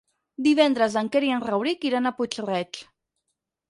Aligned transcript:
Divendres 0.47 0.95
en 1.03 1.13
Quer 1.17 1.23
i 1.29 1.31
en 1.37 1.45
Rauric 1.51 1.87
iran 1.93 2.07
a 2.07 2.17
Puig-reig. 2.19 2.85